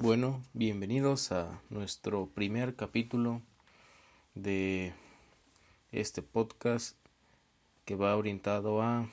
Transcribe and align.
Bueno, 0.00 0.44
bienvenidos 0.52 1.32
a 1.32 1.60
nuestro 1.70 2.26
primer 2.28 2.76
capítulo 2.76 3.42
de 4.36 4.92
este 5.90 6.22
podcast 6.22 6.96
que 7.84 7.96
va 7.96 8.14
orientado 8.14 8.80
a 8.80 9.08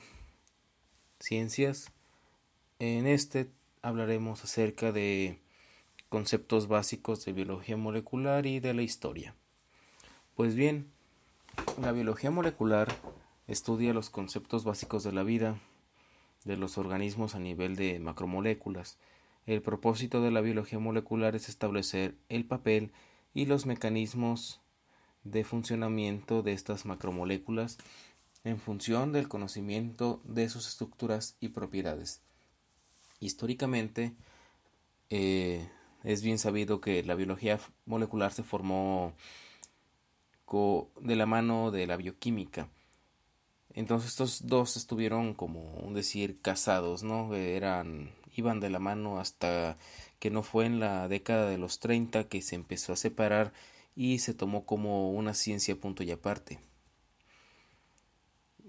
ciencias. 1.18 1.90
En 2.78 3.08
este 3.08 3.50
hablaremos 3.82 4.44
acerca 4.44 4.92
de 4.92 5.40
conceptos 6.08 6.68
básicos 6.68 7.24
de 7.24 7.32
biología 7.32 7.76
molecular 7.76 8.46
y 8.46 8.60
de 8.60 8.72
la 8.72 8.82
historia. 8.82 9.34
Pues 10.36 10.54
bien, 10.54 10.88
la 11.82 11.90
biología 11.90 12.30
molecular 12.30 12.94
estudia 13.48 13.92
los 13.92 14.08
conceptos 14.08 14.62
básicos 14.62 15.02
de 15.02 15.10
la 15.10 15.24
vida, 15.24 15.58
de 16.44 16.56
los 16.56 16.78
organismos 16.78 17.34
a 17.34 17.40
nivel 17.40 17.74
de 17.74 17.98
macromoléculas, 17.98 18.98
el 19.46 19.62
propósito 19.62 20.20
de 20.20 20.30
la 20.30 20.40
biología 20.40 20.78
molecular 20.78 21.36
es 21.36 21.48
establecer 21.48 22.16
el 22.28 22.44
papel 22.44 22.92
y 23.32 23.46
los 23.46 23.66
mecanismos 23.66 24.60
de 25.24 25.44
funcionamiento 25.44 26.42
de 26.42 26.52
estas 26.52 26.84
macromoléculas 26.84 27.78
en 28.44 28.58
función 28.58 29.12
del 29.12 29.28
conocimiento 29.28 30.20
de 30.24 30.48
sus 30.48 30.68
estructuras 30.68 31.36
y 31.40 31.48
propiedades. 31.48 32.22
Históricamente, 33.18 34.14
eh, 35.10 35.68
es 36.04 36.22
bien 36.22 36.38
sabido 36.38 36.80
que 36.80 37.02
la 37.02 37.14
biología 37.14 37.58
molecular 37.86 38.32
se 38.32 38.42
formó 38.42 39.14
de 41.00 41.16
la 41.16 41.26
mano 41.26 41.70
de 41.70 41.86
la 41.86 41.96
bioquímica. 41.96 42.68
Entonces 43.74 44.10
estos 44.10 44.46
dos 44.46 44.76
estuvieron 44.76 45.34
como 45.34 45.90
decir 45.92 46.40
casados, 46.40 47.02
¿no? 47.02 47.34
Eran 47.34 48.12
iban 48.36 48.60
de 48.60 48.70
la 48.70 48.78
mano 48.78 49.18
hasta 49.18 49.78
que 50.18 50.30
no 50.30 50.42
fue 50.42 50.66
en 50.66 50.80
la 50.80 51.08
década 51.08 51.48
de 51.50 51.58
los 51.58 51.80
30 51.80 52.28
que 52.28 52.42
se 52.42 52.54
empezó 52.54 52.92
a 52.92 52.96
separar 52.96 53.52
y 53.94 54.18
se 54.18 54.34
tomó 54.34 54.66
como 54.66 55.12
una 55.12 55.34
ciencia 55.34 55.76
punto 55.76 56.02
y 56.02 56.10
aparte 56.10 56.60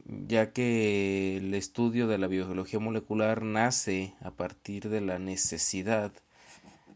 ya 0.08 0.54
que 0.54 1.38
el 1.38 1.54
estudio 1.54 2.08
de 2.08 2.18
la 2.18 2.28
biología 2.28 2.80
molecular 2.80 3.44
nace 3.44 4.16
a 4.22 4.32
partir 4.32 4.90
de 4.90 5.02
la 5.02 5.20
necesidad 5.20 6.14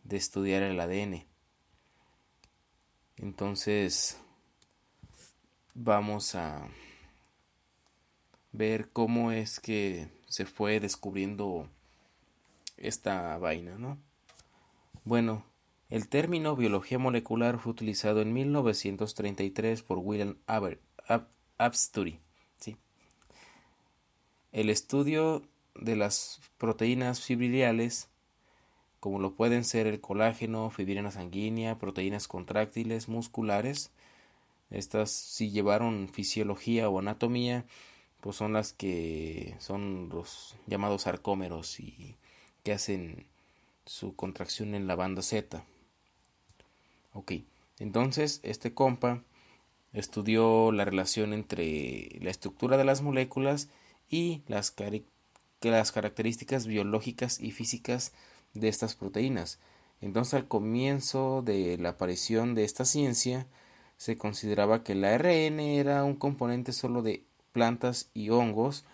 de 0.03 0.17
estudiar 0.17 0.63
el 0.63 0.79
ADN. 0.79 1.25
Entonces, 3.17 4.17
vamos 5.73 6.35
a 6.35 6.67
ver 8.53 8.89
cómo 8.89 9.31
es 9.31 9.59
que 9.59 10.09
se 10.27 10.45
fue 10.45 10.79
descubriendo 10.79 11.69
esta 12.81 13.37
vaina, 13.37 13.77
¿no? 13.77 13.97
Bueno, 15.03 15.45
el 15.89 16.07
término 16.07 16.55
biología 16.55 16.99
molecular 16.99 17.59
fue 17.59 17.71
utilizado 17.71 18.21
en 18.21 18.33
1933 18.33 19.83
por 19.83 19.97
William 19.99 20.37
Abstury. 21.57 22.19
¿sí? 22.57 22.77
El 24.51 24.69
estudio 24.69 25.43
de 25.75 25.95
las 25.95 26.39
proteínas 26.57 27.21
fibriliales, 27.21 28.09
como 28.99 29.19
lo 29.19 29.35
pueden 29.35 29.63
ser 29.63 29.87
el 29.87 29.99
colágeno, 29.99 30.69
fibrina 30.69 31.11
sanguínea, 31.11 31.77
proteínas 31.77 32.27
contráctiles, 32.27 33.09
musculares, 33.09 33.91
estas 34.69 35.11
si 35.11 35.51
llevaron 35.51 36.07
fisiología 36.07 36.89
o 36.89 36.99
anatomía, 36.99 37.65
pues 38.21 38.37
son 38.37 38.53
las 38.53 38.71
que 38.71 39.55
son 39.59 40.07
los 40.09 40.55
llamados 40.67 41.01
sarcómeros 41.01 41.79
y 41.81 42.15
que 42.63 42.73
hacen 42.73 43.27
su 43.85 44.15
contracción 44.15 44.75
en 44.75 44.87
la 44.87 44.95
banda 44.95 45.21
Z. 45.21 45.63
Ok, 47.13 47.33
entonces 47.79 48.39
este 48.43 48.73
compa 48.73 49.23
estudió 49.93 50.71
la 50.71 50.85
relación 50.85 51.33
entre 51.33 52.17
la 52.21 52.29
estructura 52.29 52.77
de 52.77 52.85
las 52.85 53.01
moléculas 53.01 53.69
y 54.09 54.43
las, 54.47 54.73
las 55.61 55.91
características 55.91 56.67
biológicas 56.67 57.39
y 57.39 57.51
físicas 57.51 58.13
de 58.53 58.69
estas 58.69 58.95
proteínas. 58.95 59.59
Entonces 59.99 60.33
al 60.35 60.47
comienzo 60.47 61.41
de 61.41 61.77
la 61.77 61.89
aparición 61.89 62.55
de 62.55 62.63
esta 62.63 62.85
ciencia 62.85 63.47
se 63.97 64.17
consideraba 64.17 64.83
que 64.83 64.93
el 64.93 65.03
ARN 65.03 65.59
era 65.59 66.03
un 66.03 66.15
componente 66.15 66.71
solo 66.71 67.01
de 67.01 67.23
plantas 67.51 68.09
y 68.13 68.29
hongos 68.29 68.85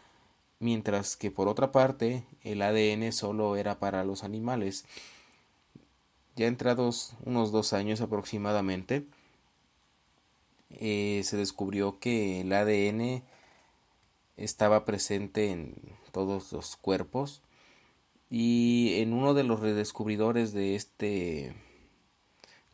mientras 0.60 1.16
que 1.16 1.32
por 1.32 1.48
otra 1.48 1.72
parte 1.72 2.24
el 2.44 2.62
ADN 2.62 3.12
solo 3.12 3.56
era 3.56 3.80
para 3.80 4.04
los 4.04 4.24
animales. 4.24 4.86
Ya 6.36 6.48
entrados 6.48 7.14
unos 7.26 7.52
dos 7.52 7.74
años 7.74 8.02
aproximadamente, 8.02 9.06
eh, 10.70 11.22
se 11.24 11.38
descubrió 11.38 12.00
que 12.00 12.42
el 12.42 12.54
ADN 12.54 13.24
estaba 14.36 14.86
presente 14.86 15.52
en 15.52 15.76
todos 16.12 16.52
los 16.52 16.76
cuerpos 16.78 17.42
y 18.30 18.96
en 19.00 19.14
uno 19.14 19.34
de 19.34 19.44
los 19.44 19.60
redescubridores 19.60 20.54
de 20.54 20.76
este 20.76 21.56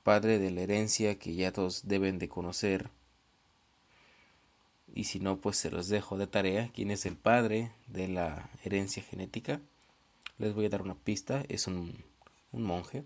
padre 0.03 0.39
de 0.39 0.51
la 0.51 0.61
herencia 0.61 1.17
que 1.19 1.35
ya 1.35 1.53
todos 1.53 1.87
deben 1.87 2.19
de 2.19 2.27
conocer 2.27 2.89
y 4.93 5.05
si 5.05 5.19
no, 5.19 5.37
pues 5.37 5.57
se 5.57 5.71
los 5.71 5.87
dejo 5.87 6.17
de 6.17 6.27
tarea. 6.27 6.69
¿Quién 6.73 6.91
es 6.91 7.05
el 7.05 7.15
padre 7.15 7.71
de 7.87 8.07
la 8.07 8.49
herencia 8.63 9.01
genética? 9.01 9.59
Les 10.37 10.53
voy 10.53 10.65
a 10.65 10.69
dar 10.69 10.83
una 10.83 10.95
pista, 10.95 11.43
es 11.49 11.67
un, 11.67 12.03
monje. 12.51 13.03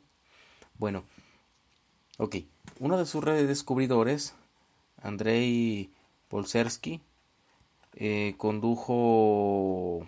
Bueno, 0.77 1.05
ok, 2.17 2.37
uno 2.79 2.97
de 2.97 3.05
sus 3.05 3.23
redescubridores, 3.23 4.35
Andrei 5.01 5.89
Polsersky, 6.27 7.01
eh, 7.95 8.35
condujo 8.37 10.05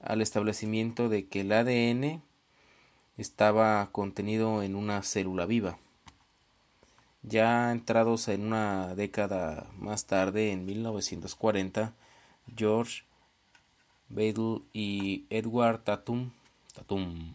al 0.00 0.20
establecimiento 0.20 1.08
de 1.08 1.28
que 1.28 1.42
el 1.42 1.52
ADN 1.52 2.22
estaba 3.16 3.88
contenido 3.92 4.62
en 4.64 4.74
una 4.74 5.02
célula 5.02 5.46
viva. 5.46 5.78
Ya 7.26 7.72
entrados 7.72 8.28
en 8.28 8.44
una 8.44 8.94
década 8.94 9.70
más 9.78 10.04
tarde, 10.04 10.52
en 10.52 10.66
1940, 10.66 11.94
George 12.54 13.04
Badel 14.10 14.62
y 14.74 15.24
Edward 15.30 15.84
Tatum, 15.84 16.32
Tatum, 16.74 17.32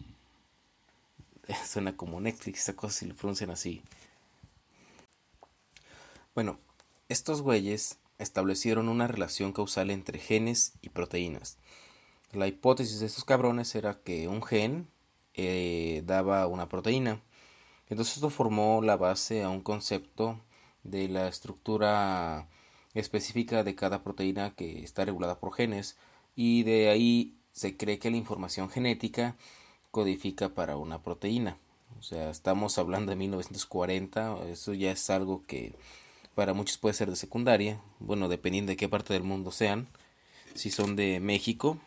suena 1.66 1.96
como 1.96 2.20
Netflix, 2.20 2.60
esa 2.60 2.76
cosa 2.76 3.00
si 3.00 3.06
lo 3.06 3.16
pronuncian 3.16 3.50
así. 3.50 3.82
Bueno, 6.36 6.60
estos 7.08 7.42
güeyes 7.42 7.98
establecieron 8.18 8.88
una 8.88 9.08
relación 9.08 9.52
causal 9.52 9.90
entre 9.90 10.20
genes 10.20 10.74
y 10.82 10.90
proteínas. 10.90 11.58
La 12.32 12.46
hipótesis 12.46 13.00
de 13.00 13.06
estos 13.06 13.24
cabrones 13.24 13.74
era 13.74 13.98
que 14.04 14.28
un 14.28 14.40
gen 14.44 14.86
eh, 15.34 16.04
daba 16.06 16.46
una 16.46 16.68
proteína 16.68 17.20
entonces 17.90 18.16
esto 18.16 18.30
formó 18.30 18.80
la 18.82 18.96
base 18.96 19.42
a 19.42 19.50
un 19.50 19.60
concepto 19.60 20.40
de 20.84 21.08
la 21.08 21.28
estructura 21.28 22.48
específica 22.94 23.62
de 23.64 23.74
cada 23.74 24.02
proteína 24.02 24.54
que 24.54 24.82
está 24.82 25.04
regulada 25.04 25.38
por 25.38 25.52
genes 25.52 25.96
y 26.34 26.62
de 26.62 26.88
ahí 26.88 27.34
se 27.52 27.76
cree 27.76 27.98
que 27.98 28.10
la 28.10 28.16
información 28.16 28.70
genética 28.70 29.36
codifica 29.90 30.50
para 30.50 30.76
una 30.76 31.02
proteína. 31.02 31.58
O 31.98 32.02
sea, 32.02 32.30
estamos 32.30 32.78
hablando 32.78 33.10
de 33.10 33.16
1940, 33.16 34.48
eso 34.48 34.72
ya 34.72 34.92
es 34.92 35.10
algo 35.10 35.44
que 35.46 35.74
para 36.34 36.54
muchos 36.54 36.78
puede 36.78 36.94
ser 36.94 37.10
de 37.10 37.16
secundaria, 37.16 37.80
bueno, 37.98 38.28
dependiendo 38.28 38.70
de 38.70 38.76
qué 38.76 38.88
parte 38.88 39.12
del 39.12 39.24
mundo 39.24 39.50
sean. 39.50 39.88
Si 40.54 40.70
son 40.70 40.96
de 40.96 41.20
México, 41.20 41.78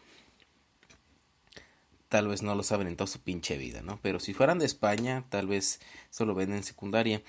tal 2.14 2.28
vez 2.28 2.44
no 2.44 2.54
lo 2.54 2.62
saben 2.62 2.86
en 2.86 2.96
toda 2.96 3.08
su 3.08 3.22
pinche 3.22 3.58
vida, 3.58 3.82
¿no? 3.82 3.98
Pero 4.04 4.20
si 4.20 4.36
fueran 4.36 4.60
de 4.60 4.68
España, 4.68 5.26
tal 5.30 5.48
vez 5.48 5.80
solo 6.12 6.36
ven 6.36 6.54
en 6.54 6.62
secundaria. 6.62 7.24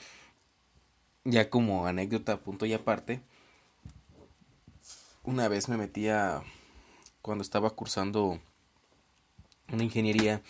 Ya 1.25 1.49
como 1.49 1.87
anécdota, 1.87 2.41
punto 2.41 2.67
y 2.67 2.75
aparte, 2.75 3.23
una 5.23 5.49
vez 5.49 5.71
me 5.71 5.79
metía, 5.79 6.43
cuando 7.23 7.41
estaba 7.41 7.71
cursando 7.71 8.39
una 9.73 9.85
ingeniería, 9.85 10.43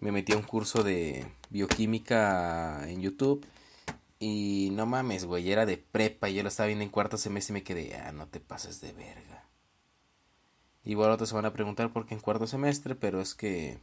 me 0.00 0.10
metí 0.10 0.32
a 0.32 0.38
un 0.38 0.42
curso 0.42 0.82
de 0.82 1.26
bioquímica 1.50 2.88
en 2.88 3.02
YouTube. 3.02 3.44
Y 4.18 4.70
no 4.72 4.86
mames, 4.86 5.26
güey, 5.26 5.52
era 5.52 5.66
de 5.66 5.76
prepa 5.76 6.30
y 6.30 6.34
yo 6.36 6.42
lo 6.42 6.48
estaba 6.48 6.68
viendo 6.68 6.82
en 6.82 6.90
cuarto 6.90 7.18
semestre 7.18 7.52
y 7.52 7.56
me 7.60 7.62
quedé, 7.62 7.94
ah, 7.96 8.12
no 8.12 8.26
te 8.26 8.40
pases 8.40 8.80
de 8.80 8.94
verga. 8.94 9.44
Igual 10.84 11.10
otros 11.10 11.28
se 11.28 11.34
van 11.34 11.46
a 11.46 11.52
preguntar 11.52 11.92
por 11.92 12.06
qué 12.06 12.14
en 12.14 12.20
cuarto 12.20 12.46
semestre, 12.46 12.94
pero 12.94 13.20
es 13.20 13.34
que 13.34 13.78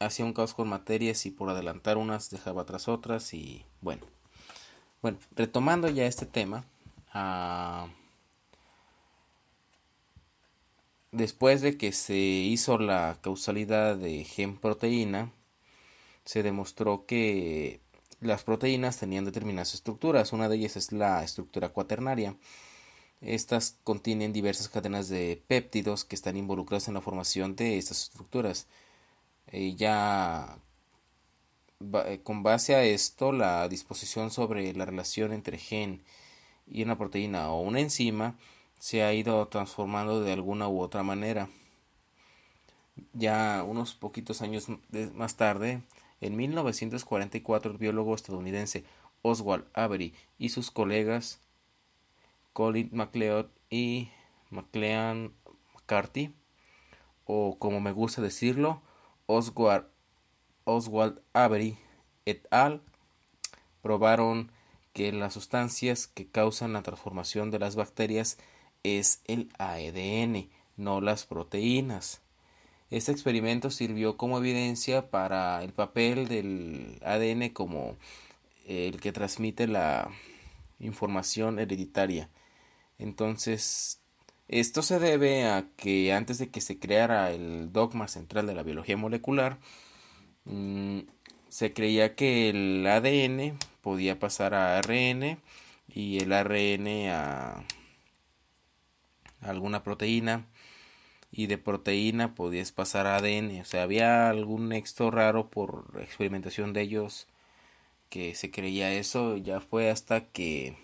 hacía 0.00 0.24
un 0.24 0.32
caos 0.32 0.54
con 0.54 0.68
materias 0.68 1.26
y 1.26 1.30
por 1.30 1.48
adelantar 1.48 1.96
unas 1.96 2.30
dejaba 2.30 2.64
tras 2.64 2.88
otras 2.88 3.32
y 3.34 3.64
bueno. 3.80 4.06
Bueno, 5.02 5.18
retomando 5.36 5.88
ya 5.88 6.06
este 6.06 6.26
tema, 6.26 6.64
ah, 7.12 7.88
después 11.12 11.60
de 11.60 11.76
que 11.78 11.92
se 11.92 12.16
hizo 12.16 12.78
la 12.78 13.18
causalidad 13.22 13.96
de 13.96 14.24
gen-proteína, 14.24 15.32
se 16.24 16.42
demostró 16.42 17.06
que 17.06 17.80
las 18.20 18.42
proteínas 18.44 18.98
tenían 18.98 19.24
determinadas 19.24 19.74
estructuras. 19.74 20.32
Una 20.32 20.48
de 20.48 20.56
ellas 20.56 20.76
es 20.76 20.92
la 20.92 21.22
estructura 21.22 21.68
cuaternaria. 21.68 22.36
Estas 23.24 23.78
contienen 23.84 24.34
diversas 24.34 24.68
cadenas 24.68 25.08
de 25.08 25.42
péptidos 25.46 26.04
que 26.04 26.14
están 26.14 26.36
involucradas 26.36 26.88
en 26.88 26.94
la 26.94 27.00
formación 27.00 27.56
de 27.56 27.78
estas 27.78 28.02
estructuras. 28.02 28.66
Eh, 29.46 29.74
ya 29.76 30.58
eh, 32.06 32.20
con 32.22 32.42
base 32.42 32.74
a 32.74 32.84
esto, 32.84 33.32
la 33.32 33.66
disposición 33.68 34.30
sobre 34.30 34.74
la 34.74 34.84
relación 34.84 35.32
entre 35.32 35.58
gen 35.58 36.02
y 36.66 36.82
una 36.82 36.98
proteína 36.98 37.50
o 37.50 37.60
una 37.62 37.80
enzima 37.80 38.36
se 38.78 39.02
ha 39.02 39.14
ido 39.14 39.48
transformando 39.48 40.20
de 40.22 40.32
alguna 40.32 40.68
u 40.68 40.80
otra 40.80 41.02
manera. 41.02 41.48
Ya 43.14 43.64
unos 43.66 43.94
poquitos 43.94 44.42
años 44.42 44.66
más 45.14 45.36
tarde, 45.36 45.82
en 46.20 46.36
1944, 46.36 47.72
el 47.72 47.78
biólogo 47.78 48.14
estadounidense 48.14 48.84
Oswald 49.22 49.64
Avery 49.72 50.14
y 50.38 50.50
sus 50.50 50.70
colegas 50.70 51.40
Colin 52.54 52.88
MacLeod 52.92 53.48
y 53.68 54.08
McLean 54.50 55.34
McCarthy, 55.74 56.32
o 57.26 57.58
como 57.58 57.80
me 57.80 57.92
gusta 57.92 58.22
decirlo, 58.22 58.80
Oswald, 59.26 59.86
Oswald 60.64 61.20
Avery 61.32 61.76
et 62.24 62.46
al. 62.50 62.80
probaron 63.82 64.52
que 64.92 65.12
las 65.12 65.34
sustancias 65.34 66.06
que 66.06 66.28
causan 66.28 66.72
la 66.72 66.82
transformación 66.82 67.50
de 67.50 67.58
las 67.58 67.74
bacterias 67.74 68.38
es 68.84 69.20
el 69.24 69.50
ADN, 69.58 70.48
no 70.76 71.00
las 71.00 71.26
proteínas. 71.26 72.22
Este 72.90 73.10
experimento 73.10 73.70
sirvió 73.70 74.16
como 74.16 74.38
evidencia 74.38 75.10
para 75.10 75.64
el 75.64 75.72
papel 75.72 76.28
del 76.28 77.00
ADN 77.04 77.48
como 77.48 77.96
el 78.66 79.00
que 79.00 79.10
transmite 79.10 79.66
la 79.66 80.08
información 80.78 81.58
hereditaria. 81.58 82.30
Entonces, 82.98 84.00
esto 84.48 84.82
se 84.82 84.98
debe 84.98 85.46
a 85.46 85.66
que 85.76 86.12
antes 86.12 86.38
de 86.38 86.50
que 86.50 86.60
se 86.60 86.78
creara 86.78 87.32
el 87.32 87.72
dogma 87.72 88.08
central 88.08 88.46
de 88.46 88.54
la 88.54 88.62
biología 88.62 88.96
molecular, 88.96 89.58
mm, 90.44 91.00
se 91.48 91.72
creía 91.72 92.14
que 92.16 92.50
el 92.50 92.86
ADN 92.86 93.58
podía 93.82 94.18
pasar 94.18 94.54
a 94.54 94.78
ARN 94.78 95.38
y 95.88 96.18
el 96.18 96.32
ARN 96.32 97.08
a 97.10 97.64
alguna 99.40 99.82
proteína 99.84 100.46
y 101.30 101.46
de 101.46 101.58
proteína 101.58 102.34
podías 102.34 102.72
pasar 102.72 103.06
a 103.06 103.16
ADN. 103.16 103.60
O 103.60 103.64
sea, 103.64 103.82
había 103.82 104.30
algún 104.30 104.68
nexo 104.68 105.10
raro 105.10 105.50
por 105.50 106.00
experimentación 106.00 106.72
de 106.72 106.82
ellos 106.82 107.26
que 108.08 108.34
se 108.34 108.50
creía 108.50 108.92
eso. 108.92 109.36
Ya 109.36 109.60
fue 109.60 109.90
hasta 109.90 110.26
que 110.26 110.76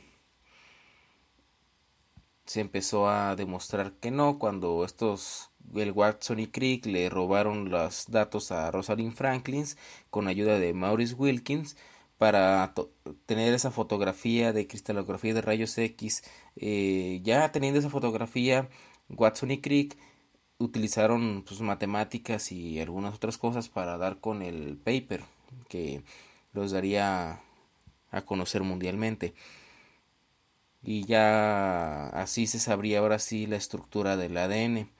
se 2.50 2.60
empezó 2.60 3.08
a 3.08 3.36
demostrar 3.36 3.92
que 3.92 4.10
no, 4.10 4.40
cuando 4.40 4.84
estos, 4.84 5.50
el 5.72 5.92
Watson 5.92 6.40
y 6.40 6.48
Crick 6.48 6.84
le 6.84 7.08
robaron 7.08 7.70
los 7.70 8.06
datos 8.08 8.50
a 8.50 8.72
Rosalind 8.72 9.12
Franklin 9.14 9.64
con 10.10 10.26
ayuda 10.26 10.58
de 10.58 10.72
Maurice 10.72 11.14
Wilkins 11.14 11.76
para 12.18 12.74
tener 13.26 13.54
esa 13.54 13.70
fotografía 13.70 14.52
de 14.52 14.66
cristalografía 14.66 15.32
de 15.32 15.42
rayos 15.42 15.78
X. 15.78 16.24
Eh, 16.56 17.20
ya 17.22 17.52
teniendo 17.52 17.78
esa 17.78 17.88
fotografía, 17.88 18.68
Watson 19.10 19.52
y 19.52 19.60
Crick 19.60 19.96
utilizaron 20.58 21.44
sus 21.46 21.60
matemáticas 21.60 22.50
y 22.50 22.80
algunas 22.80 23.14
otras 23.14 23.38
cosas 23.38 23.68
para 23.68 23.96
dar 23.96 24.18
con 24.18 24.42
el 24.42 24.76
paper 24.76 25.22
que 25.68 26.02
los 26.52 26.72
daría 26.72 27.42
a 28.10 28.22
conocer 28.22 28.64
mundialmente 28.64 29.34
y 30.82 31.04
ya 31.04 32.08
así 32.08 32.46
se 32.46 32.58
sabría 32.58 33.00
ahora 33.00 33.18
sí 33.18 33.46
la 33.46 33.56
estructura 33.56 34.16
del 34.16 34.36
ADN. 34.36 34.90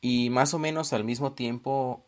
Y 0.00 0.30
más 0.30 0.54
o 0.54 0.58
menos 0.58 0.92
al 0.92 1.04
mismo 1.04 1.32
tiempo 1.32 2.04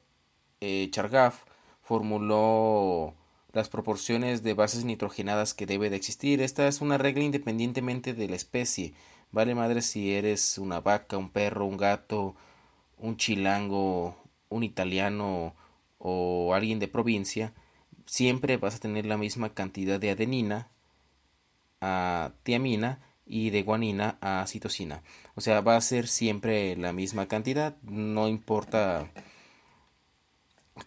eh, 0.61 0.89
Chargaff 0.91 1.45
formuló 1.83 3.15
las 3.53 3.69
proporciones 3.69 4.43
de 4.43 4.55
bases 4.55 4.85
nitrogenadas 4.85 5.55
que 5.55 5.67
debe 5.67 5.91
de 5.91 5.97
existir. 5.97 6.41
Esta 6.43 6.69
es 6.69 6.81
una 6.81 6.99
regla 6.99 7.25
independientemente 7.25 8.15
de 8.15 8.29
la 8.29 8.37
especie. 8.37 8.95
Vale 9.33 9.55
madre 9.55 9.83
si 9.83 10.15
eres 10.15 10.59
una 10.59 10.81
vaca, 10.81 11.17
un 11.19 11.31
perro, 11.31 11.67
un 11.67 11.77
gato, 11.77 12.37
un 12.99 13.17
chilango, 13.17 14.17
un 14.49 14.63
italiano 14.63 15.55
o 15.99 16.55
alguien 16.55 16.79
de 16.79 16.89
provincia, 16.89 17.55
siempre 18.07 18.57
vas 18.57 18.77
a 18.77 18.81
tener 18.81 19.07
la 19.07 19.17
misma 19.17 19.55
cantidad 19.55 20.01
de 20.01 20.11
adenina 20.11 20.69
a 21.81 22.33
tiamina 22.43 23.01
y 23.27 23.51
de 23.51 23.63
guanina 23.63 24.19
a 24.21 24.47
citosina. 24.47 25.03
O 25.35 25.41
sea, 25.41 25.61
va 25.61 25.77
a 25.77 25.81
ser 25.81 26.09
siempre 26.09 26.77
la 26.77 26.93
misma 26.93 27.29
cantidad, 27.29 27.77
no 27.83 28.29
importa 28.29 29.11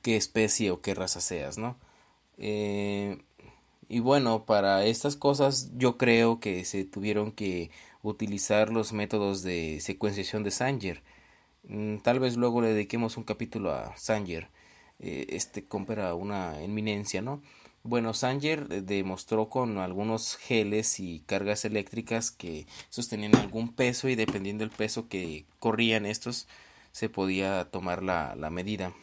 qué 0.02 0.18
especie 0.18 0.72
o 0.72 0.82
qué 0.82 0.94
raza 0.94 1.22
seas, 1.22 1.58
¿no? 1.58 1.78
Eh, 2.38 3.24
y 3.90 4.00
bueno, 4.00 4.46
para 4.46 4.86
estas 4.86 5.16
cosas 5.16 5.72
yo 5.78 5.98
creo 5.98 6.40
que 6.40 6.66
se 6.66 6.84
tuvieron 6.86 7.32
que 7.32 7.72
utilizar 8.02 8.70
los 8.72 8.94
métodos 8.94 9.44
de 9.44 9.80
secuenciación 9.82 10.44
de 10.44 10.52
Sanger. 10.52 11.04
Mm, 11.64 11.98
tal 12.00 12.20
vez 12.20 12.38
luego 12.38 12.62
le 12.62 12.74
dediquemos 12.74 13.18
un 13.18 13.24
capítulo 13.24 13.72
a 13.74 13.96
Sanger. 13.98 14.50
Eh, 15.00 15.28
este 15.30 15.66
compra 15.66 16.16
una 16.16 16.62
eminencia, 16.62 17.22
¿no? 17.22 17.42
Bueno, 17.86 18.14
Sanger 18.14 18.70
demostró 18.84 19.50
con 19.50 19.78
algunos 19.78 20.38
geles 20.38 21.02
y 21.02 21.20
cargas 21.26 21.66
eléctricas 21.66 22.32
que 22.32 22.66
sostenían 22.90 23.36
algún 23.36 23.74
peso 23.74 24.08
y 24.08 24.16
dependiendo 24.16 24.64
del 24.64 24.72
peso 24.72 25.10
que 25.10 25.46
corrían 25.60 26.06
estos 26.06 26.48
se 26.94 27.10
podía 27.10 27.66
tomar 27.72 28.02
la, 28.02 28.36
la 28.36 28.50
medida 28.50 28.94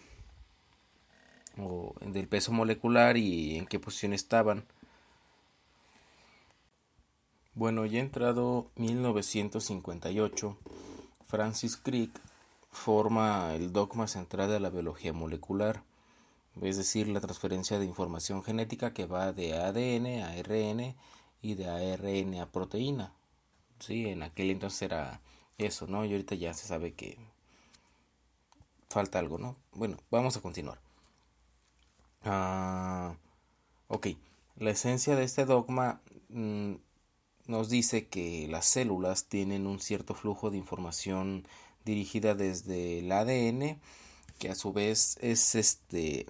o 1.58 1.94
del 2.00 2.26
peso 2.26 2.52
molecular 2.52 3.18
y 3.18 3.58
en 3.58 3.66
qué 3.66 3.78
posición 3.78 4.14
estaban. 4.14 4.64
Bueno, 7.54 7.84
ya 7.84 8.00
entrado 8.00 8.70
1958, 8.76 10.56
Francis 11.26 11.76
Crick 11.76 12.18
forma 12.72 13.54
el 13.54 13.74
dogma 13.74 14.08
central 14.08 14.48
de 14.48 14.60
la 14.60 14.70
biología 14.70 15.12
molecular 15.12 15.82
es 16.62 16.76
decir, 16.76 17.08
la 17.08 17.20
transferencia 17.20 17.78
de 17.78 17.86
información 17.86 18.42
genética 18.42 18.92
que 18.92 19.06
va 19.06 19.32
de 19.32 19.54
ADN 19.54 20.22
a 20.22 20.30
ARN 20.32 20.96
y 21.42 21.54
de 21.54 21.68
ARN 21.68 22.40
a 22.40 22.50
proteína. 22.50 23.14
Sí, 23.78 24.08
en 24.08 24.22
aquel 24.22 24.50
entonces 24.50 24.82
era 24.82 25.20
eso, 25.58 25.86
¿no? 25.86 26.04
Y 26.04 26.12
ahorita 26.12 26.34
ya 26.34 26.54
se 26.54 26.66
sabe 26.66 26.92
que 26.94 27.18
falta 28.88 29.18
algo, 29.18 29.38
¿no? 29.38 29.56
Bueno, 29.72 29.96
vamos 30.10 30.36
a 30.36 30.40
continuar. 30.40 30.80
Ah, 32.22 33.16
ok, 33.88 34.08
la 34.56 34.70
esencia 34.70 35.16
de 35.16 35.24
este 35.24 35.46
dogma 35.46 36.02
mm, 36.28 36.74
nos 37.46 37.68
dice 37.70 38.08
que 38.08 38.46
las 38.48 38.66
células 38.66 39.26
tienen 39.26 39.66
un 39.66 39.80
cierto 39.80 40.14
flujo 40.14 40.50
de 40.50 40.58
información 40.58 41.46
dirigida 41.84 42.34
desde 42.34 42.98
el 43.00 43.10
ADN 43.12 43.80
que 44.40 44.48
a 44.48 44.54
su 44.56 44.72
vez 44.72 45.18
es 45.20 45.54
este 45.54 46.26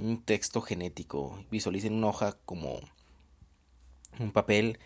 un 0.00 0.22
texto 0.22 0.62
genético. 0.62 1.44
Visualicen 1.50 1.92
una 1.92 2.08
hoja 2.08 2.36
como 2.46 2.80
un 4.18 4.32
papel 4.32 4.78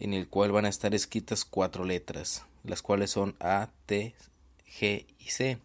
en 0.00 0.12
el 0.12 0.28
cual 0.28 0.50
van 0.50 0.66
a 0.66 0.68
estar 0.68 0.94
escritas 0.94 1.44
cuatro 1.44 1.84
letras, 1.84 2.44
las 2.64 2.82
cuales 2.82 3.12
son 3.12 3.36
A, 3.38 3.70
T, 3.86 4.14
G 4.68 5.06
y 5.18 5.30
C, 5.30 5.58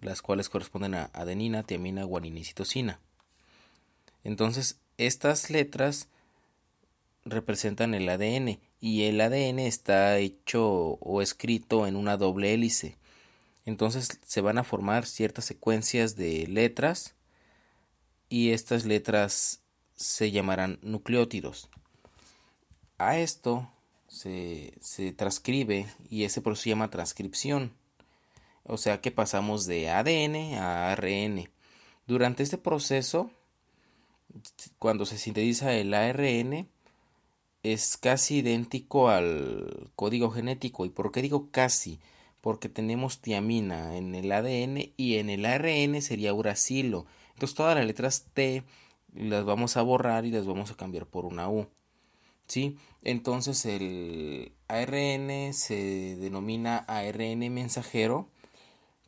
las 0.00 0.20
cuales 0.20 0.48
corresponden 0.48 0.94
a 0.94 1.10
adenina, 1.14 1.62
tiamina, 1.62 2.02
guanina 2.02 2.40
y 2.40 2.44
citosina. 2.44 3.00
Entonces, 4.24 4.78
estas 4.98 5.48
letras 5.48 6.08
representan 7.24 7.94
el 7.94 8.08
ADN 8.08 8.58
y 8.80 9.04
el 9.04 9.20
ADN 9.20 9.60
está 9.60 10.18
hecho 10.18 10.66
o 11.00 11.22
escrito 11.22 11.86
en 11.86 11.94
una 11.94 12.16
doble 12.16 12.52
hélice. 12.52 12.96
Entonces 13.68 14.18
se 14.24 14.40
van 14.40 14.56
a 14.56 14.64
formar 14.64 15.04
ciertas 15.04 15.44
secuencias 15.44 16.16
de 16.16 16.46
letras 16.46 17.14
y 18.30 18.52
estas 18.52 18.86
letras 18.86 19.60
se 19.94 20.30
llamarán 20.30 20.78
nucleótidos. 20.80 21.68
A 22.96 23.18
esto 23.18 23.70
se, 24.06 24.72
transcribe 25.18 25.86
y 26.08 26.24
ese 26.24 26.40
proceso 26.40 26.62
se 26.62 26.70
llama 26.70 26.88
transcripción. 26.88 27.74
O 28.64 28.78
sea 28.78 29.02
que 29.02 29.10
pasamos 29.10 29.66
de 29.66 29.90
ADN 29.90 30.54
a 30.54 30.90
ARN. 30.90 31.50
Durante 32.06 32.44
este 32.44 32.56
proceso, 32.56 33.30
cuando 34.78 35.04
se 35.04 35.18
sintetiza 35.18 35.74
el 35.74 35.92
ARN, 35.92 36.70
es 37.62 37.98
casi 37.98 38.38
idéntico 38.38 39.10
al 39.10 39.90
código 39.94 40.30
genético. 40.30 40.86
¿Y 40.86 40.88
por 40.88 41.12
qué 41.12 41.20
digo 41.20 41.50
casi? 41.50 42.00
Porque 42.48 42.70
tenemos 42.70 43.20
tiamina 43.20 43.94
en 43.98 44.14
el 44.14 44.32
ADN 44.32 44.94
y 44.96 45.16
en 45.16 45.28
el 45.28 45.44
ARN 45.44 46.00
sería 46.00 46.32
uracilo. 46.32 47.04
Entonces 47.34 47.54
todas 47.54 47.76
las 47.76 47.84
letras 47.84 48.24
T 48.32 48.64
las 49.12 49.44
vamos 49.44 49.76
a 49.76 49.82
borrar 49.82 50.24
y 50.24 50.30
las 50.30 50.46
vamos 50.46 50.70
a 50.70 50.74
cambiar 50.74 51.04
por 51.04 51.26
una 51.26 51.50
U. 51.50 51.66
¿Sí? 52.46 52.78
Entonces 53.02 53.66
el 53.66 54.52
ARN 54.66 55.52
se 55.52 56.16
denomina 56.16 56.78
ARN 56.88 57.52
mensajero 57.52 58.30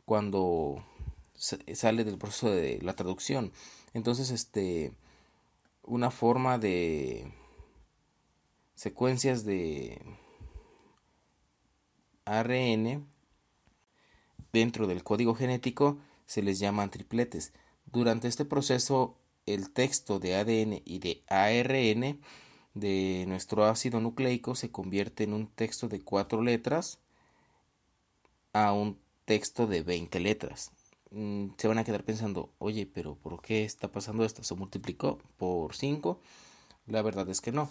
cuando 0.05 0.85
sale 1.33 2.03
del 2.03 2.19
proceso 2.19 2.51
de 2.51 2.77
la 2.83 2.93
traducción. 2.93 3.53
Entonces, 3.95 4.29
este, 4.29 4.93
una 5.81 6.11
forma 6.11 6.59
de 6.59 7.33
secuencias 8.75 9.45
de 9.45 9.99
ARN 12.25 13.10
dentro 14.53 14.87
del 14.87 15.03
código 15.03 15.35
genético 15.35 15.97
se 16.25 16.41
les 16.41 16.59
llaman 16.59 16.89
tripletes. 16.89 17.53
Durante 17.85 18.27
este 18.27 18.45
proceso, 18.45 19.17
el 19.45 19.71
texto 19.71 20.19
de 20.19 20.35
ADN 20.35 20.81
y 20.85 20.99
de 20.99 21.23
ARN 21.27 22.19
de 22.73 23.25
nuestro 23.27 23.65
ácido 23.65 23.99
nucleico 23.99 24.55
se 24.55 24.71
convierte 24.71 25.23
en 25.23 25.33
un 25.33 25.47
texto 25.47 25.87
de 25.87 26.01
cuatro 26.01 26.41
letras 26.41 26.99
a 28.53 28.71
un 28.73 28.97
texto 29.25 29.67
de 29.67 29.81
20 29.81 30.19
letras. 30.19 30.71
Mm, 31.11 31.49
se 31.57 31.67
van 31.67 31.77
a 31.77 31.83
quedar 31.83 32.03
pensando, 32.03 32.49
oye, 32.57 32.85
pero 32.85 33.15
¿por 33.15 33.41
qué 33.41 33.65
está 33.65 33.91
pasando 33.91 34.23
esto? 34.23 34.43
¿Se 34.43 34.55
multiplicó 34.55 35.19
por 35.37 35.75
5? 35.75 36.19
La 36.87 37.01
verdad 37.01 37.29
es 37.29 37.41
que 37.41 37.51
no. 37.51 37.69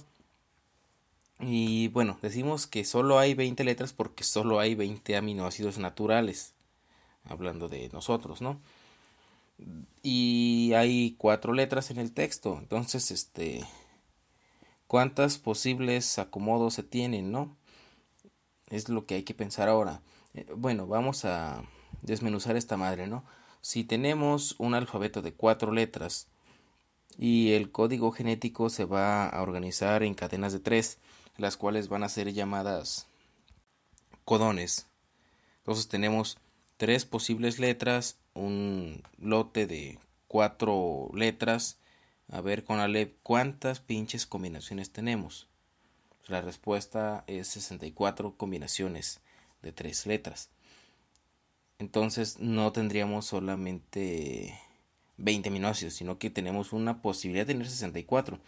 Y 1.41 1.89
bueno, 1.89 2.19
decimos 2.21 2.67
que 2.67 2.85
solo 2.85 3.19
hay 3.19 3.35
20 3.35 3.65
letras 3.65 3.95
porque 3.95 4.25
solo 4.25 4.61
hay 4.61 4.75
20 4.75 5.17
aminoácidos 5.17 5.79
naturales. 5.79 6.55
Hablando 7.25 7.69
de 7.69 7.89
nosotros, 7.91 8.41
¿no? 8.41 8.61
Y 10.03 10.73
hay 10.75 11.15
cuatro 11.19 11.53
letras 11.53 11.91
en 11.91 11.99
el 11.99 12.13
texto. 12.13 12.57
Entonces, 12.59 13.11
este. 13.11 13.65
¿Cuántas 14.87 15.39
posibles 15.39 16.19
acomodos 16.19 16.75
se 16.75 16.83
tienen, 16.83 17.31
no? 17.31 17.57
Es 18.67 18.89
lo 18.89 19.07
que 19.07 19.17
hay 19.17 19.23
que 19.23 19.35
pensar 19.35 19.69
ahora. 19.69 20.03
Eh, 20.35 20.47
bueno, 20.57 20.87
vamos 20.87 21.25
a 21.25 21.63
desmenuzar 22.03 22.57
esta 22.57 22.77
madre, 22.77 23.07
¿no? 23.07 23.25
Si 23.61 23.85
tenemos 23.85 24.55
un 24.59 24.75
alfabeto 24.75 25.23
de 25.23 25.35
cuatro 25.35 25.73
letras 25.73 26.29
y 27.19 27.53
el 27.53 27.71
código 27.71 28.11
genético 28.13 28.71
se 28.71 28.85
va 28.85 29.29
a 29.29 29.43
organizar 29.43 30.03
en 30.03 30.15
cadenas 30.15 30.53
de 30.53 30.61
tres, 30.61 30.99
las 31.37 31.57
cuales 31.57 31.89
van 31.89 32.03
a 32.03 32.09
ser 32.09 32.33
llamadas 32.33 33.07
codones. 34.25 34.87
Entonces 35.59 35.89
tenemos 35.89 36.39
tres 36.81 37.05
posibles 37.05 37.59
letras, 37.59 38.17
un 38.33 39.03
lote 39.19 39.67
de 39.67 39.99
cuatro 40.29 41.11
letras. 41.13 41.79
A 42.29 42.41
ver 42.41 42.65
con 42.65 42.79
la 42.79 43.09
cuántas 43.23 43.81
pinches 43.81 44.25
combinaciones 44.25 44.91
tenemos. 44.91 45.47
La 46.27 46.41
respuesta 46.41 47.23
es 47.27 47.49
64 47.49 48.35
combinaciones 48.39 49.21
de 49.61 49.73
tres 49.73 50.07
letras. 50.07 50.49
Entonces 51.79 52.39
no 52.39 52.73
tendríamos 52.73 53.27
solamente 53.27 54.59
20 55.19 55.51
aminoácidos, 55.51 55.93
sino 55.93 56.19
que 56.19 56.31
tenemos 56.31 56.73
una 56.73 57.03
posibilidad 57.03 57.47
de 57.47 57.53
tener 57.53 57.69
64. 57.69 58.39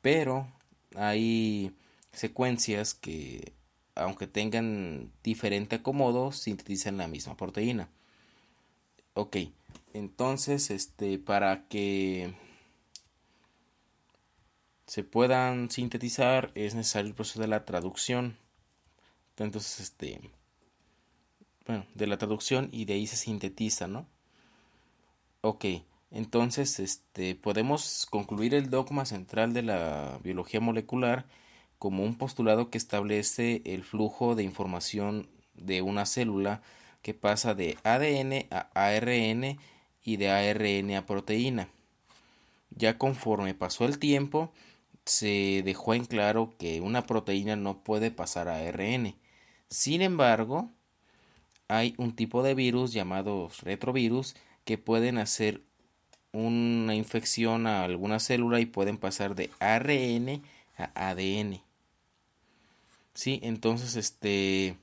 Pero 0.00 0.46
hay 0.94 1.74
secuencias 2.12 2.94
que, 2.94 3.52
aunque 3.96 4.26
tengan 4.26 5.10
diferente 5.24 5.76
acomodo, 5.76 6.30
sintetizan 6.30 6.98
la 6.98 7.08
misma 7.08 7.36
proteína. 7.36 7.88
Ok, 9.14 9.38
entonces, 9.94 10.70
este, 10.70 11.18
para 11.18 11.66
que 11.68 12.34
se 14.86 15.02
puedan 15.02 15.70
sintetizar 15.70 16.52
es 16.54 16.74
necesario 16.74 17.08
el 17.08 17.14
proceso 17.14 17.40
de 17.40 17.48
la 17.48 17.64
traducción. 17.64 18.36
Entonces, 19.38 19.80
este, 19.80 20.20
bueno, 21.66 21.86
de 21.94 22.06
la 22.06 22.18
traducción 22.18 22.68
y 22.72 22.84
de 22.84 22.94
ahí 22.94 23.06
se 23.06 23.16
sintetiza, 23.16 23.88
¿no? 23.88 24.06
Ok, 25.40 25.64
entonces, 26.10 26.78
este, 26.78 27.34
podemos 27.34 28.06
concluir 28.10 28.54
el 28.54 28.70
dogma 28.70 29.06
central 29.06 29.54
de 29.54 29.62
la 29.62 30.20
biología 30.22 30.60
molecular 30.60 31.26
como 31.78 32.04
un 32.04 32.16
postulado 32.16 32.70
que 32.70 32.78
establece 32.78 33.62
el 33.64 33.84
flujo 33.84 34.34
de 34.34 34.42
información 34.42 35.28
de 35.54 35.82
una 35.82 36.06
célula 36.06 36.62
que 37.02 37.14
pasa 37.14 37.54
de 37.54 37.76
ADN 37.84 38.46
a 38.50 38.68
ARN 38.74 39.58
y 40.02 40.16
de 40.16 40.30
ARN 40.30 40.94
a 40.94 41.06
proteína. 41.06 41.68
Ya 42.70 42.98
conforme 42.98 43.54
pasó 43.54 43.84
el 43.84 43.98
tiempo, 43.98 44.52
se 45.04 45.62
dejó 45.64 45.94
en 45.94 46.04
claro 46.04 46.52
que 46.58 46.80
una 46.80 47.06
proteína 47.06 47.56
no 47.56 47.82
puede 47.82 48.10
pasar 48.10 48.48
a 48.48 48.58
ARN. 48.58 49.14
Sin 49.68 50.02
embargo, 50.02 50.70
hay 51.68 51.94
un 51.96 52.14
tipo 52.14 52.42
de 52.42 52.54
virus 52.54 52.92
llamados 52.92 53.60
retrovirus 53.62 54.34
que 54.64 54.78
pueden 54.78 55.18
hacer 55.18 55.62
una 56.32 56.94
infección 56.94 57.66
a 57.66 57.84
alguna 57.84 58.20
célula 58.20 58.60
y 58.60 58.66
pueden 58.66 58.98
pasar 58.98 59.34
de 59.34 59.50
ARN 59.60 60.42
a 60.76 61.10
ADN. 61.10 61.65
Sí, 63.16 63.40
entonces 63.42 63.96
este 63.96 64.76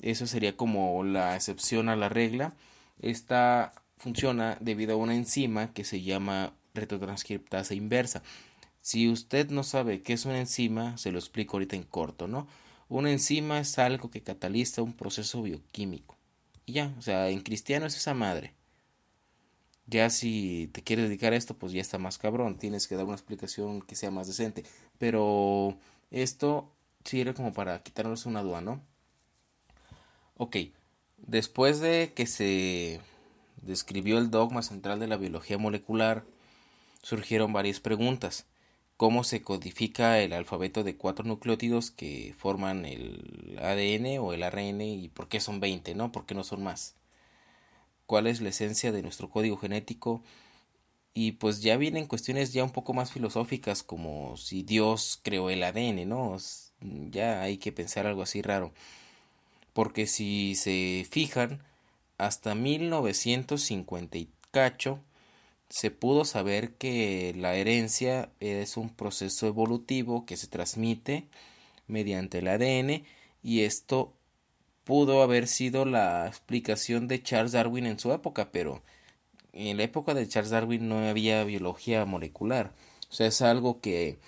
eso 0.00 0.26
sería 0.28 0.56
como 0.56 1.02
la 1.04 1.34
excepción 1.34 1.88
a 1.88 1.96
la 1.96 2.08
regla. 2.08 2.54
Esta 3.00 3.72
funciona 3.98 4.56
debido 4.60 4.94
a 4.94 4.96
una 4.96 5.16
enzima 5.16 5.72
que 5.72 5.84
se 5.84 6.02
llama 6.02 6.54
retrotranscriptasa 6.74 7.74
inversa. 7.74 8.22
Si 8.82 9.08
usted 9.08 9.50
no 9.50 9.64
sabe 9.64 10.02
qué 10.02 10.12
es 10.12 10.26
una 10.26 10.38
enzima, 10.38 10.96
se 10.96 11.10
lo 11.12 11.18
explico 11.18 11.56
ahorita 11.56 11.74
en 11.76 11.82
corto, 11.82 12.28
¿no? 12.28 12.46
Una 12.88 13.10
enzima 13.10 13.58
es 13.58 13.78
algo 13.80 14.10
que 14.10 14.22
cataliza 14.22 14.82
un 14.82 14.92
proceso 14.92 15.42
bioquímico. 15.42 16.16
Y 16.66 16.74
ya, 16.74 16.94
o 16.98 17.02
sea, 17.02 17.30
en 17.30 17.40
cristiano 17.40 17.86
es 17.86 17.96
esa 17.96 18.14
madre. 18.14 18.54
Ya 19.86 20.10
si 20.10 20.68
te 20.72 20.82
quieres 20.82 21.08
dedicar 21.08 21.32
a 21.32 21.36
esto, 21.36 21.56
pues 21.58 21.72
ya 21.72 21.80
está 21.80 21.98
más 21.98 22.18
cabrón. 22.18 22.58
Tienes 22.58 22.86
que 22.86 22.96
dar 22.96 23.06
una 23.06 23.14
explicación 23.14 23.82
que 23.82 23.96
sea 23.96 24.10
más 24.12 24.28
decente. 24.28 24.64
Pero 24.98 25.78
esto 26.10 26.75
sirve 27.06 27.34
como 27.34 27.52
para 27.52 27.82
quitarnos 27.82 28.26
una 28.26 28.42
duda, 28.42 28.60
¿no? 28.60 28.82
Ok, 30.36 30.56
después 31.16 31.80
de 31.80 32.12
que 32.14 32.26
se 32.26 33.00
describió 33.62 34.18
el 34.18 34.30
dogma 34.30 34.62
central 34.62 35.00
de 35.00 35.08
la 35.08 35.16
biología 35.16 35.58
molecular, 35.58 36.24
surgieron 37.02 37.52
varias 37.52 37.80
preguntas 37.80 38.46
cómo 38.96 39.24
se 39.24 39.42
codifica 39.42 40.18
el 40.20 40.32
alfabeto 40.32 40.82
de 40.82 40.96
cuatro 40.96 41.24
nucleótidos 41.24 41.90
que 41.90 42.34
forman 42.38 42.84
el 42.86 43.58
ADN 43.60 44.18
o 44.20 44.32
el 44.32 44.42
ARN 44.42 44.80
y 44.80 45.08
por 45.08 45.28
qué 45.28 45.40
son 45.40 45.60
20, 45.60 45.94
¿no? 45.94 46.12
¿Por 46.12 46.26
qué 46.26 46.34
no 46.34 46.44
son 46.44 46.62
más? 46.62 46.94
¿Cuál 48.06 48.26
es 48.26 48.40
la 48.40 48.48
esencia 48.50 48.92
de 48.92 49.02
nuestro 49.02 49.28
código 49.28 49.56
genético? 49.58 50.22
Y 51.18 51.32
pues 51.32 51.62
ya 51.62 51.78
vienen 51.78 52.04
cuestiones 52.04 52.52
ya 52.52 52.62
un 52.62 52.72
poco 52.72 52.92
más 52.92 53.10
filosóficas 53.10 53.82
como 53.82 54.36
si 54.36 54.62
Dios 54.62 55.18
creó 55.22 55.48
el 55.48 55.62
ADN, 55.62 56.04
¿no? 56.06 56.36
Ya 57.10 57.40
hay 57.40 57.56
que 57.56 57.72
pensar 57.72 58.06
algo 58.06 58.20
así 58.20 58.42
raro. 58.42 58.74
Porque 59.72 60.06
si 60.06 60.56
se 60.56 61.06
fijan, 61.10 61.62
hasta 62.18 62.54
1950 62.54 64.18
y 64.18 64.28
cacho, 64.50 65.00
se 65.70 65.90
pudo 65.90 66.26
saber 66.26 66.74
que 66.74 67.34
la 67.34 67.54
herencia 67.54 68.30
es 68.40 68.76
un 68.76 68.90
proceso 68.90 69.46
evolutivo 69.46 70.26
que 70.26 70.36
se 70.36 70.48
transmite 70.48 71.28
mediante 71.86 72.40
el 72.40 72.48
ADN 72.48 73.04
y 73.42 73.62
esto 73.62 74.12
pudo 74.84 75.22
haber 75.22 75.48
sido 75.48 75.86
la 75.86 76.26
explicación 76.26 77.08
de 77.08 77.22
Charles 77.22 77.52
Darwin 77.52 77.86
en 77.86 77.98
su 77.98 78.12
época, 78.12 78.50
pero 78.52 78.82
en 79.56 79.76
la 79.78 79.84
época 79.84 80.14
de 80.14 80.28
Charles 80.28 80.50
Darwin 80.50 80.88
no 80.88 80.98
había 80.98 81.42
biología 81.44 82.04
molecular. 82.04 82.74
O 83.10 83.14
sea, 83.14 83.26
es 83.26 83.40
algo 83.42 83.80
que, 83.80 84.18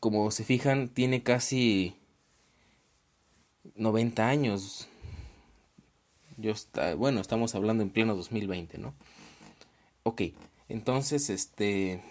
como 0.00 0.30
se 0.30 0.44
fijan, 0.44 0.88
tiene 0.88 1.22
casi 1.22 1.94
90 3.74 4.26
años. 4.26 4.88
Yo 6.38 6.52
está, 6.52 6.94
bueno, 6.94 7.20
estamos 7.20 7.54
hablando 7.54 7.82
en 7.82 7.90
pleno 7.90 8.14
2020, 8.16 8.78
¿no? 8.78 8.94
Ok, 10.04 10.22
entonces, 10.68 11.28
este, 11.28 12.02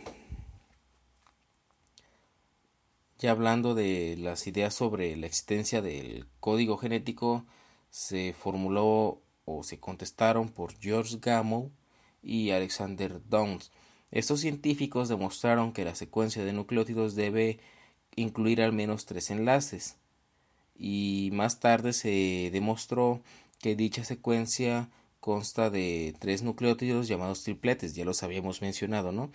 ya 3.18 3.32
hablando 3.32 3.74
de 3.74 4.18
las 4.20 4.46
ideas 4.46 4.76
sobre 4.76 5.16
la 5.16 5.26
existencia 5.26 5.82
del 5.82 6.28
código 6.40 6.78
genético, 6.78 7.46
se 7.90 8.34
formuló 8.34 9.22
o 9.46 9.64
se 9.64 9.80
contestaron 9.80 10.50
por 10.50 10.78
George 10.80 11.18
Gamow 11.20 11.72
y 12.22 12.52
Alexander 12.52 13.22
Downs. 13.30 13.72
Estos 14.12 14.42
científicos 14.42 15.10
demostraron 15.10 15.74
que 15.74 15.86
la 15.86 15.96
secuencia 15.96 16.44
de 16.46 16.54
nucleótidos 16.54 17.16
debe 17.16 17.60
incluir 18.16 18.62
al 18.62 18.74
menos 18.74 19.06
tres 19.06 19.30
enlaces 19.32 19.98
y 20.78 21.30
más 21.34 21.60
tarde 21.60 21.94
se 21.94 22.50
demostró 22.52 23.22
que 23.60 23.76
dicha 23.76 24.04
secuencia 24.04 24.90
consta 25.20 25.70
de 25.70 26.16
tres 26.20 26.44
nucleótidos 26.44 27.08
llamados 27.08 27.44
tripletes, 27.44 27.96
ya 27.96 28.06
los 28.06 28.24
habíamos 28.24 28.62
mencionado, 28.62 29.12
¿no? 29.12 29.32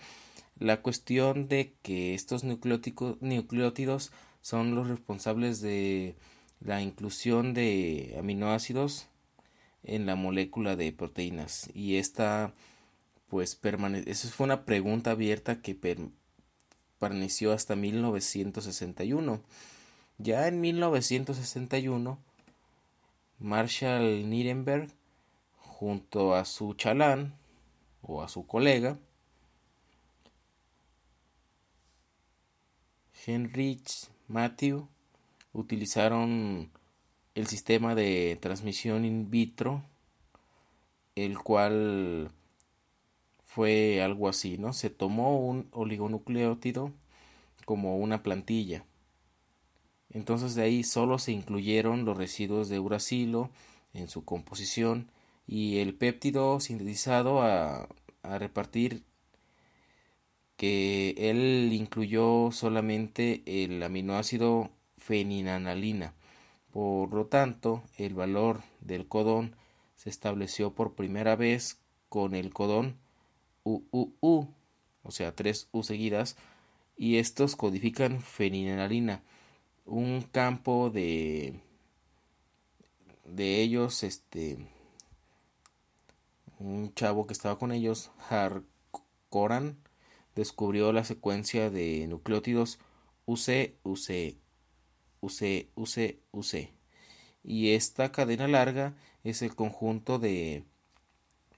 La 0.57 0.81
cuestión 0.81 1.47
de 1.47 1.73
que 1.81 2.13
estos 2.13 2.43
nucleótidos 2.43 4.11
son 4.41 4.75
los 4.75 4.87
responsables 4.87 5.61
de 5.61 6.15
la 6.61 6.81
inclusión 6.81 7.53
de 7.53 8.15
aminoácidos 8.17 9.07
en 9.83 10.05
la 10.05 10.15
molécula 10.15 10.75
de 10.75 10.91
proteínas 10.93 11.69
y 11.73 11.97
esta 11.97 12.53
pues 13.33 13.55
permanece 13.55 14.11
eso 14.11 14.27
fue 14.27 14.43
una 14.43 14.63
pregunta 14.63 15.09
abierta 15.09 15.59
que 15.59 15.73
permaneció 15.73 17.51
hasta 17.51 17.75
1961 17.75 19.41
ya 20.19 20.47
en 20.47 20.61
1961 20.61 22.19
Marshall 23.39 24.29
Nirenberg 24.29 24.91
junto 25.57 26.35
a 26.35 26.45
su 26.45 26.75
chalán 26.75 27.33
o 28.03 28.21
a 28.21 28.29
su 28.29 28.45
colega 28.45 28.99
Heinrich 33.25 34.11
Matthew 34.27 34.87
utilizaron 35.53 36.69
el 37.33 37.47
sistema 37.47 37.95
de 37.95 38.37
transmisión 38.39 39.05
in 39.05 39.31
vitro, 39.31 39.81
el 41.15 41.39
cual 41.39 42.31
fue 43.53 44.01
algo 44.01 44.29
así, 44.29 44.57
¿no? 44.57 44.73
Se 44.73 44.89
tomó 44.89 45.39
un 45.39 45.67
oligonucleótido 45.71 46.91
como 47.65 47.97
una 47.99 48.23
plantilla. 48.23 48.83
Entonces 50.09 50.55
de 50.55 50.63
ahí 50.63 50.83
solo 50.83 51.19
se 51.19 51.33
incluyeron 51.33 52.03
los 52.03 52.17
residuos 52.17 52.67
de 52.67 52.79
uracilo 52.79 53.51
en 53.93 54.09
su 54.09 54.25
composición 54.25 55.11
y 55.45 55.77
el 55.77 55.93
péptido 55.93 56.59
sintetizado 56.59 57.43
a, 57.43 57.89
a 58.23 58.39
repartir 58.39 59.03
que 60.57 61.13
él 61.17 61.69
incluyó 61.73 62.49
solamente 62.51 63.43
el 63.45 63.83
aminoácido 63.83 64.71
feninanalina. 64.97 66.15
Por 66.71 67.13
lo 67.13 67.27
tanto, 67.27 67.83
el 67.99 68.15
valor 68.15 68.63
del 68.81 69.07
codón 69.07 69.55
se 69.95 70.09
estableció 70.09 70.73
por 70.73 70.95
primera 70.95 71.35
vez 71.35 71.79
con 72.09 72.33
el 72.33 72.51
codón 72.51 73.02
UUU, 73.63 74.47
o 75.03 75.11
sea, 75.11 75.35
tres 75.35 75.69
U 75.71 75.83
seguidas, 75.83 76.37
y 76.97 77.17
estos 77.17 77.55
codifican 77.55 78.21
feninanalina. 78.21 79.23
Un 79.85 80.21
campo 80.21 80.89
de 80.89 81.59
de 83.25 83.61
ellos, 83.61 84.03
este, 84.03 84.57
un 86.59 86.93
chavo 86.93 87.27
que 87.27 87.33
estaba 87.33 87.57
con 87.57 87.71
ellos, 87.71 88.11
Harkoran, 88.29 89.77
descubrió 90.35 90.91
la 90.93 91.03
secuencia 91.03 91.69
de 91.69 92.07
nucleótidos 92.07 92.79
UC, 93.25 93.75
UC, 93.83 94.37
UC, 95.21 95.67
UC, 95.75 96.19
UC. 96.31 96.69
Y 97.43 97.71
esta 97.71 98.11
cadena 98.11 98.47
larga 98.47 98.95
es 99.23 99.41
el 99.41 99.55
conjunto 99.55 100.19
de 100.19 100.63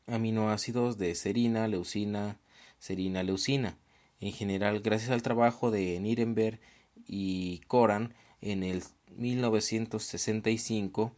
aminoácidos 0.07 0.97
de 0.97 1.15
serina, 1.15 1.67
leucina, 1.67 2.39
serina, 2.79 3.23
leucina. 3.23 3.77
En 4.19 4.31
general, 4.31 4.79
gracias 4.81 5.11
al 5.11 5.21
trabajo 5.21 5.71
de 5.71 5.99
Nirenberg 5.99 6.59
y 7.07 7.59
Coran 7.67 8.13
en 8.41 8.63
el 8.63 8.83
1965, 9.17 11.13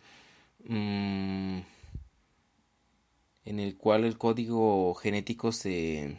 mmm, 0.65 1.60
en 3.46 3.60
el 3.60 3.77
cual 3.77 4.03
el 4.06 4.17
código 4.17 4.94
genético 4.96 5.51
se 5.51 6.17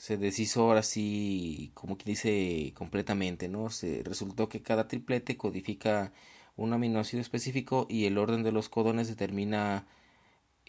se 0.00 0.16
deshizo 0.16 0.62
ahora 0.62 0.82
sí, 0.82 1.72
como 1.74 1.98
que 1.98 2.06
dice, 2.06 2.72
completamente, 2.74 3.48
¿no? 3.48 3.68
Se 3.68 4.02
resultó 4.02 4.48
que 4.48 4.62
cada 4.62 4.88
triplete 4.88 5.36
codifica 5.36 6.14
un 6.56 6.72
aminoácido 6.72 7.20
específico 7.20 7.86
y 7.90 8.06
el 8.06 8.16
orden 8.16 8.42
de 8.42 8.50
los 8.50 8.70
codones 8.70 9.08
determina 9.08 9.86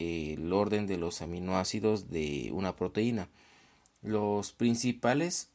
el 0.02 0.52
orden 0.54 0.88
de 0.88 0.98
los 0.98 1.22
aminoácidos 1.22 2.10
de 2.10 2.50
una 2.54 2.76
proteína. 2.76 3.30
Los 4.02 4.52
principales, 4.52 5.50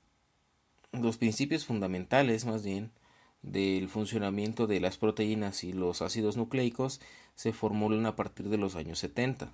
los 0.92 1.16
principios 1.16 1.64
fundamentales 1.64 2.44
más 2.44 2.64
bien 2.64 2.90
del 3.42 3.88
funcionamiento 3.88 4.66
de 4.66 4.80
las 4.80 4.96
proteínas 4.98 5.64
y 5.64 5.72
los 5.72 6.02
ácidos 6.02 6.36
nucleicos 6.36 7.00
se 7.34 7.52
formulan 7.52 8.06
a 8.06 8.16
partir 8.16 8.48
de 8.48 8.58
los 8.58 8.74
años 8.74 8.98
70. 8.98 9.52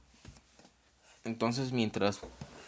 Entonces, 1.24 1.72
mientras 1.72 2.20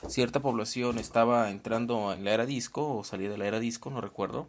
cierta 0.08 0.40
población 0.40 0.98
estaba 0.98 1.50
entrando 1.50 2.12
en 2.12 2.24
la 2.24 2.32
era 2.32 2.46
disco 2.46 2.96
o 2.96 3.04
salía 3.04 3.30
de 3.30 3.38
la 3.38 3.46
era 3.46 3.58
disco, 3.60 3.90
no 3.90 4.00
recuerdo. 4.00 4.48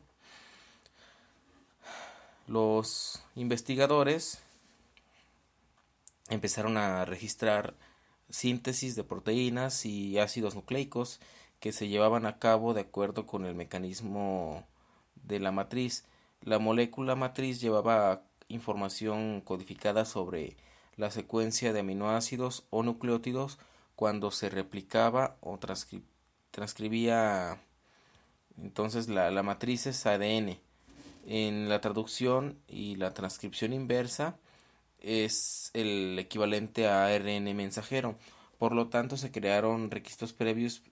Los 2.48 3.24
investigadores 3.36 4.40
empezaron 6.30 6.78
a 6.78 7.06
registrar 7.06 7.76
síntesis 8.30 8.96
de 8.96 9.04
proteínas 9.04 9.86
y 9.86 10.18
ácidos 10.20 10.56
nucleicos 10.56 11.20
que 11.60 11.72
se 11.72 11.88
llevaban 11.88 12.26
a 12.26 12.40
cabo 12.40 12.74
de 12.74 12.82
acuerdo 12.82 13.26
con 13.26 13.46
el 13.46 13.56
mecanismo 13.56 14.68
de 15.16 15.40
la 15.40 15.52
matriz. 15.52 16.06
La 16.42 16.60
molécula 16.60 17.16
matriz 17.16 17.62
llevaba 17.62 18.24
información 18.48 19.42
codificada 19.42 20.06
sobre 20.06 20.58
la 20.96 21.12
secuencia 21.12 21.74
de 21.74 21.82
aminoácidos 21.82 22.66
o 22.70 22.84
nucleótidos 22.84 23.60
cuando 23.96 24.32
se 24.32 24.50
replicaba 24.50 25.38
o 25.42 25.60
transcribía 26.52 27.60
entonces 28.62 29.10
la, 29.10 29.44
matriz 29.44 29.86
es 29.88 30.06
ADN. 30.06 30.58
En 31.28 31.70
la 31.70 31.82
traducción 31.82 32.60
y 32.68 32.96
la 32.96 33.14
transcripción 33.14 33.74
inversa 33.74 34.38
es 35.06 35.70
el 35.74 36.18
equivalente 36.20 36.88
a 36.88 37.06
ARN 37.06 37.56
mensajero. 37.56 38.18
Por 38.58 38.74
lo 38.74 38.90
tanto, 38.90 39.18
se 39.18 39.32
crearon 39.32 39.92
requisitos 39.92 40.34
previos 40.34 40.84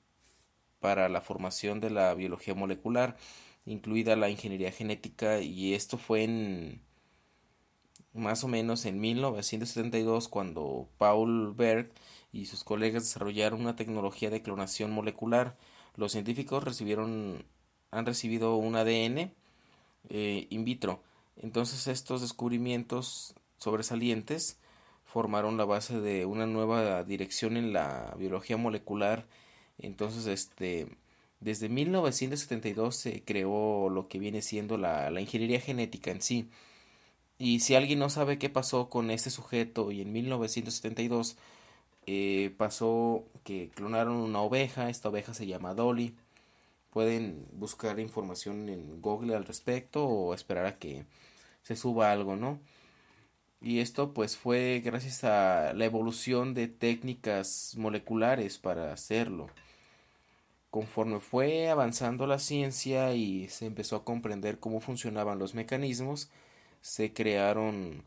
para 0.79 1.09
la 1.09 1.21
formación 1.21 1.79
de 1.79 1.89
la 1.89 2.13
biología 2.13 2.53
molecular, 2.53 3.17
incluida 3.65 4.15
la 4.15 4.29
ingeniería 4.29 4.71
genética, 4.71 5.41
y 5.41 5.73
esto 5.73 5.97
fue 5.97 6.23
en 6.23 6.81
más 8.13 8.43
o 8.43 8.47
menos 8.47 8.85
en 8.85 8.99
1972 8.99 10.27
cuando 10.27 10.89
Paul 10.97 11.53
Berg 11.55 11.91
y 12.31 12.45
sus 12.45 12.63
colegas 12.63 13.03
desarrollaron 13.03 13.61
una 13.61 13.75
tecnología 13.75 14.29
de 14.29 14.41
clonación 14.41 14.91
molecular. 14.91 15.57
Los 15.95 16.11
científicos 16.11 16.63
recibieron, 16.63 17.45
han 17.91 18.05
recibido 18.05 18.55
un 18.57 18.75
ADN 18.75 19.33
eh, 20.09 20.47
in 20.49 20.63
vitro. 20.63 21.01
Entonces 21.37 21.87
estos 21.87 22.21
descubrimientos 22.21 23.35
sobresalientes 23.63 24.59
formaron 25.05 25.57
la 25.57 25.65
base 25.65 26.01
de 26.01 26.25
una 26.25 26.45
nueva 26.45 27.03
dirección 27.03 27.57
en 27.57 27.73
la 27.73 28.15
biología 28.17 28.57
molecular. 28.57 29.27
Entonces, 29.77 30.27
este, 30.27 30.87
desde 31.39 31.69
1972 31.69 32.95
se 32.95 33.23
creó 33.23 33.89
lo 33.89 34.07
que 34.07 34.19
viene 34.19 34.41
siendo 34.41 34.77
la, 34.77 35.09
la 35.11 35.21
ingeniería 35.21 35.59
genética 35.59 36.11
en 36.11 36.21
sí. 36.21 36.49
Y 37.37 37.59
si 37.61 37.75
alguien 37.75 37.99
no 37.99 38.09
sabe 38.09 38.37
qué 38.39 38.49
pasó 38.49 38.89
con 38.89 39.11
este 39.11 39.29
sujeto 39.29 39.91
y 39.91 40.01
en 40.01 40.11
1972 40.13 41.37
eh, 42.05 42.53
pasó 42.57 43.25
que 43.43 43.69
clonaron 43.69 44.15
una 44.17 44.41
oveja, 44.41 44.89
esta 44.89 45.09
oveja 45.09 45.33
se 45.33 45.47
llama 45.47 45.73
Dolly. 45.73 46.15
Pueden 46.91 47.47
buscar 47.53 47.99
información 47.99 48.69
en 48.69 49.01
Google 49.01 49.35
al 49.35 49.45
respecto 49.45 50.05
o 50.05 50.33
esperar 50.33 50.65
a 50.65 50.79
que 50.79 51.05
se 51.63 51.75
suba 51.75 52.11
algo, 52.11 52.35
¿no? 52.35 52.59
Y 53.63 53.79
esto 53.79 54.13
pues 54.13 54.35
fue 54.35 54.81
gracias 54.83 55.23
a 55.23 55.73
la 55.73 55.85
evolución 55.85 56.53
de 56.53 56.67
técnicas 56.67 57.75
moleculares 57.77 58.57
para 58.57 58.91
hacerlo. 58.91 59.49
Conforme 60.69 61.21
fue 61.21 61.69
avanzando 61.69 62.27
la 62.27 62.39
ciencia 62.39 63.13
y 63.13 63.47
se 63.47 63.65
empezó 63.65 63.95
a 63.95 64.03
comprender 64.03 64.59
cómo 64.59 64.81
funcionaban 64.81 65.39
los 65.39 65.53
mecanismos, 65.55 66.29
se 66.81 67.13
crearon 67.13 68.03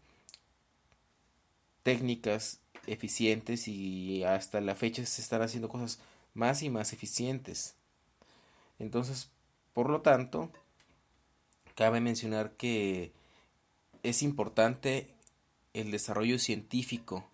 técnicas 1.82 2.60
eficientes 2.86 3.66
y 3.66 4.24
hasta 4.24 4.60
la 4.60 4.74
fecha 4.74 5.06
se 5.06 5.22
están 5.22 5.40
haciendo 5.40 5.70
cosas 5.70 6.00
más 6.34 6.62
y 6.62 6.68
más 6.68 6.92
eficientes. 6.92 7.76
Entonces, 8.78 9.30
por 9.72 9.88
lo 9.88 10.02
tanto, 10.02 10.50
cabe 11.74 12.00
mencionar 12.00 12.52
que 12.52 13.12
es 14.02 14.22
importante 14.22 15.15
el 15.80 15.90
desarrollo 15.90 16.38
científico, 16.38 17.28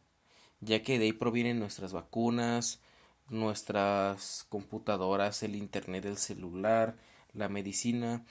ya 0.61 0.83
que 0.83 0.99
de 0.99 1.07
ahí 1.07 1.13
provienen 1.13 1.59
nuestras 1.59 1.93
vacunas, 1.93 2.81
nuestras 3.29 4.47
computadoras, 4.49 5.43
el 5.43 5.57
internet, 5.57 6.05
el 6.05 6.19
celular, 6.19 6.97
la 7.33 7.49
medicina 7.49 8.25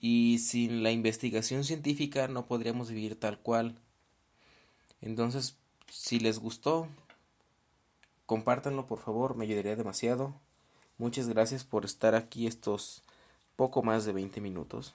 y 0.00 0.38
sin 0.38 0.82
la 0.82 0.90
investigación 0.90 1.64
científica 1.64 2.28
no 2.28 2.46
podríamos 2.46 2.90
vivir 2.90 3.18
tal 3.18 3.38
cual. 3.38 3.78
Entonces, 5.00 5.56
si 5.90 6.18
les 6.18 6.38
gustó, 6.38 6.88
compártanlo 8.26 8.86
por 8.86 9.00
favor, 9.00 9.36
me 9.36 9.44
ayudaría 9.44 9.76
demasiado. 9.76 10.34
Muchas 10.98 11.28
gracias 11.28 11.64
por 11.64 11.84
estar 11.84 12.14
aquí 12.14 12.46
estos 12.46 13.02
poco 13.56 13.82
más 13.82 14.04
de 14.04 14.12
20 14.12 14.40
minutos. 14.40 14.94